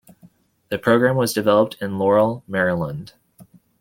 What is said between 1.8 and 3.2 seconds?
Laurel, Maryland.